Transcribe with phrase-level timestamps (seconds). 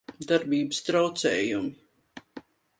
[0.29, 2.43] Darbības traucējumi